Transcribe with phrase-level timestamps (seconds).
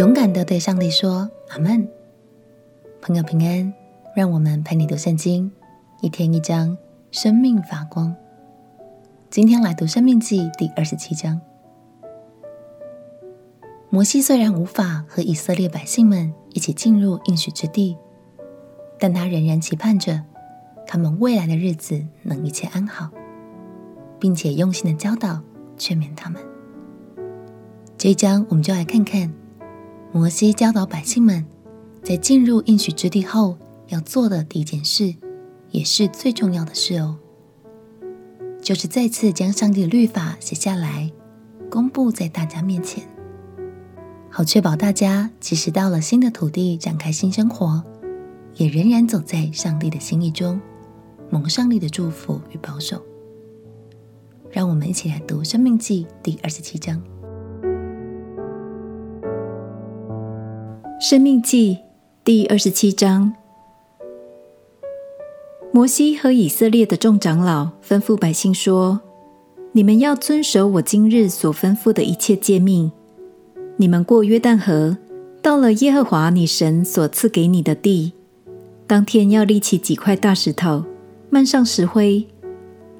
[0.00, 1.86] 勇敢的对上帝说：“阿门。”
[3.02, 3.70] 朋友平安，
[4.16, 5.52] 让我们陪你读圣经，
[6.00, 6.74] 一天一章，
[7.10, 8.16] 生命发光。
[9.28, 11.38] 今天来读《生命记》第二十七章。
[13.90, 17.98] 摩西虽然无法和以色列百姓们一起进入应许之地，
[18.98, 20.24] 但他仍然期盼着
[20.86, 23.10] 他们未来的日子能一切安好，
[24.18, 25.42] 并且用心的教导、
[25.76, 26.42] 劝勉他们。
[27.98, 29.30] 这一章我们就来看看
[30.12, 31.46] 摩西教导百姓们，
[32.02, 33.56] 在进入应许之地后
[33.88, 35.14] 要做的第一件事，
[35.70, 37.16] 也是最重要的事哦。
[38.60, 41.12] 就是再次将上帝的律法写下来，
[41.70, 43.04] 公布在大家面前，
[44.28, 47.80] 好确保大家即使到了新的土地展开新生活，
[48.56, 50.60] 也仍然走在上帝的心意中，
[51.30, 53.00] 蒙上帝的祝福与保守。
[54.50, 56.98] 让我们一起来读《生命记》第二十七章。
[61.02, 61.76] 《生命记》
[62.22, 63.32] 第二十七章。
[65.72, 69.00] 摩西和以色列的众长老吩咐百姓说
[69.72, 72.92] ：“你们要遵守我今日所吩咐的一切诫命。
[73.78, 74.98] 你们过约旦河，
[75.40, 78.12] 到了耶和华你神所赐给你的地，
[78.86, 80.84] 当天要立起几块大石头，
[81.30, 82.28] 漫上石灰，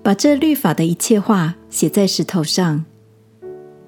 [0.02, 2.82] 把这律法的一切话写在石头上。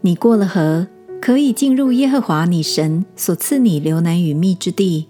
[0.02, 0.86] 你过了河，
[1.22, 5.06] 可以进入耶和华你神所赐你流奶与蜜之地。”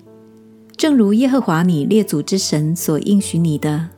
[0.77, 3.89] 正如耶和华你列祖之神所应许你的，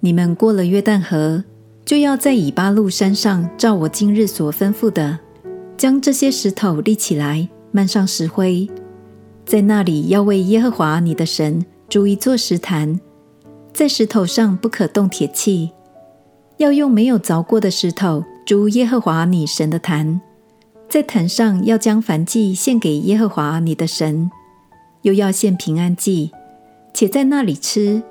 [0.00, 1.44] 你们过了约旦河，
[1.84, 5.18] 就要在以巴路山上照我今日所吩咐的，
[5.76, 8.66] 将这些石头立起来，漫上石灰，
[9.44, 12.98] 在那里要为耶和华你的神筑一座石坛，
[13.74, 15.72] 在石头上不可动铁器，
[16.56, 20.20] 要用没有凿过的石头筑耶和华你神的坛，
[20.90, 24.28] 在坛上要将燔祭献给耶和华你的神。
[25.02, 26.32] 又要献平安祭，
[26.92, 28.02] 且在那里吃，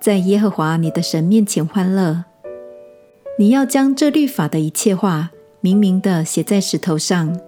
[0.00, 2.24] 在耶和华你的神面前欢乐。
[3.38, 5.30] 你要将这律法的一切话
[5.60, 7.38] 明明的写在石头上。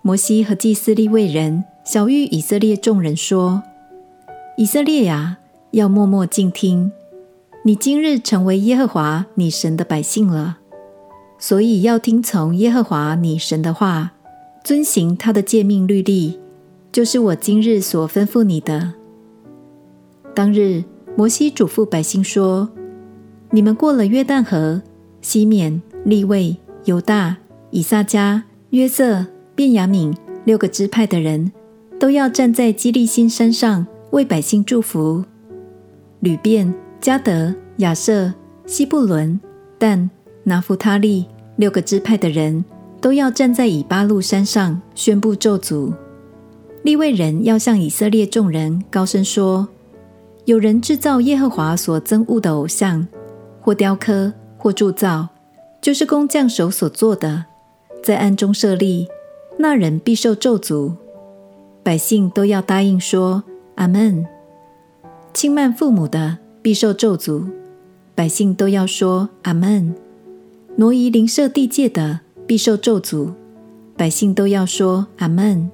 [0.00, 3.62] 摩西和祭司利未人晓諭以色列众人说
[4.56, 5.36] ：“以色列呀，
[5.72, 6.90] 要默默静听。
[7.62, 10.58] 你今日成为耶和华你神的百姓了，
[11.38, 14.12] 所以要听从耶和华你神的话，
[14.64, 16.38] 遵行他的诫命律例。”
[16.92, 18.94] 就是我今日所吩咐你的。
[20.34, 20.82] 当日，
[21.14, 22.70] 摩西嘱咐百姓说
[23.52, 24.80] ：“你们过了约旦河，
[25.20, 27.36] 西缅、利未、犹大、
[27.70, 30.16] 以萨迦、约瑟、便雅悯
[30.46, 31.52] 六个支派的人，
[32.00, 35.22] 都要站在基利心山上为百姓祝福。
[36.20, 38.32] 吕便、迦得、亚设、
[38.64, 39.38] 西布伦、
[39.78, 40.08] 但、
[40.48, 41.26] 拿弗他利
[41.56, 42.64] 六个支派的人，
[43.00, 45.92] 都要站在以巴路山上宣布咒诅。”
[46.84, 49.66] 立位人要向以色列众人高声说
[50.46, 53.04] ：“有人制造耶和华所憎恶的偶像，
[53.60, 55.26] 或雕刻，或铸造，
[55.82, 57.46] 就是工匠手所做的，
[58.04, 59.08] 在暗中设立，
[59.58, 60.92] 那人必受咒诅。
[61.82, 63.42] 百姓都要答应说：
[63.74, 64.24] 阿门。
[65.34, 67.44] 轻慢父母的必受咒诅。
[68.14, 69.92] 百姓都要说：阿门。
[70.78, 73.32] 挪移邻舍地界的必受咒诅。
[73.96, 75.70] 百姓都要说：阿门。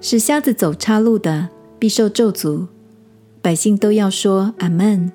[0.00, 1.48] 使瞎子走岔路的，
[1.78, 2.66] 必受咒诅，
[3.42, 5.12] 百姓都要说阿门。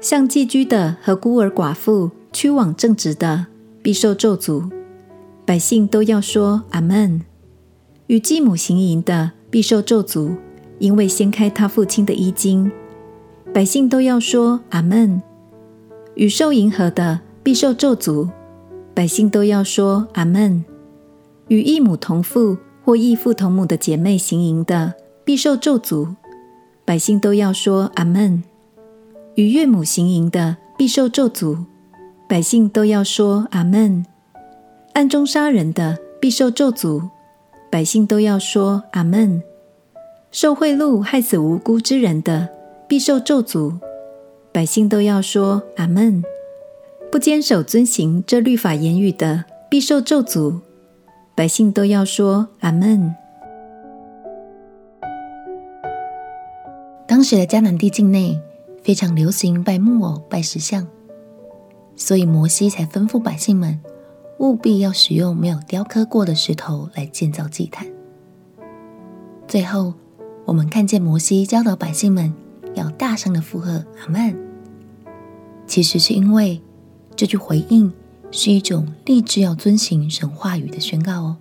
[0.00, 3.46] 向寄居的和孤儿寡妇屈枉正直的，
[3.82, 4.70] 必受咒诅，
[5.44, 7.22] 百姓都要说阿门。
[8.06, 10.36] 与继母行淫的，必受咒诅，
[10.78, 12.70] 因为掀开他父亲的衣襟，
[13.52, 15.20] 百姓都要说阿门。
[16.14, 18.28] 与受迎合的，必受咒诅，
[18.92, 20.62] 百姓都要说阿门。
[21.46, 22.58] 与异母同父。
[22.84, 24.92] 或异父同母的姐妹行淫的，
[25.24, 26.14] 必受咒诅，
[26.84, 28.42] 百姓都要说阿门。
[29.36, 31.64] 与岳母行淫的，必受咒诅，
[32.28, 34.04] 百姓都要说阿门。
[34.92, 37.08] 暗中杀人的，必受咒诅，
[37.70, 39.42] 百姓都要说阿门。
[40.30, 42.50] 受贿赂害死无辜之人的，
[42.86, 43.72] 必受咒诅，
[44.52, 46.22] 百姓都要说阿门。
[47.10, 50.60] 不坚守遵行这律法言语的，必受咒诅。
[51.34, 53.14] 百姓都要说阿门。
[57.06, 58.38] 当时的迦南地境内
[58.82, 60.86] 非常流行拜木偶、拜石像，
[61.96, 63.80] 所以摩西才吩咐百姓们
[64.38, 67.86] 务必要使用没有雕刻过的石头来建造祭坛。
[69.46, 69.94] 最后，
[70.44, 72.34] 我们看见摩西教导百姓们
[72.74, 74.36] 要大声的附和阿门，
[75.66, 76.60] 其实是因为
[77.18, 77.92] 这句回应。
[78.30, 81.36] 是一种立志要遵行神话语的宣告哦。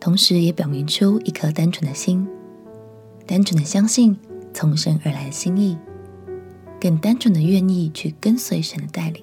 [0.00, 2.26] 同时也表明出一颗单纯的心，
[3.26, 4.16] 单纯的相信
[4.54, 5.76] 从神而来的心意，
[6.80, 9.22] 更单纯的愿意去跟随神的带领。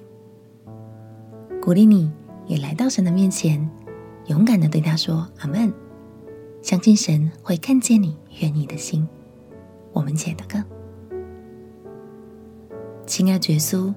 [1.60, 2.10] 鼓励你
[2.46, 3.68] 也来到神的面前，
[4.26, 5.72] 勇敢的对他说：“阿门。”
[6.62, 9.04] 相信神会看见你愿意的心。
[9.92, 10.62] 我们且祷告。
[13.04, 13.92] 亲爱的耶稣，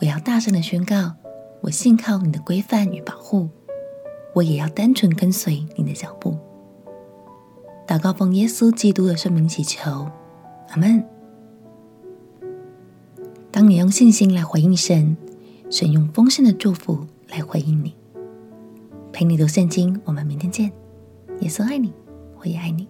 [0.00, 1.12] 我要大声的宣告：
[1.60, 3.48] 我信靠你的规范与保护，
[4.34, 6.36] 我也要单纯跟随你的脚步。
[7.86, 10.08] 祷告奉耶稣基督的圣名祈求，
[10.68, 11.04] 阿门。
[13.50, 15.16] 当你用信心来回应神，
[15.68, 17.94] 神用丰盛的祝福来回应你。
[19.12, 20.70] 陪你读圣经，我们明天见。
[21.40, 21.92] 耶稣爱你，
[22.38, 22.86] 我也爱你。